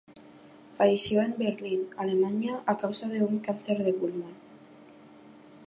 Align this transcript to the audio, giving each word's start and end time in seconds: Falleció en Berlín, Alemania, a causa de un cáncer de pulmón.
Falleció 0.75 1.21
en 1.21 1.35
Berlín, 1.37 1.83
Alemania, 1.95 2.63
a 2.65 2.75
causa 2.75 3.07
de 3.07 3.21
un 3.21 3.37
cáncer 3.37 3.77
de 3.83 3.93
pulmón. 3.93 4.33